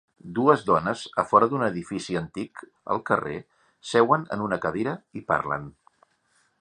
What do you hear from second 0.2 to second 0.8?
Dues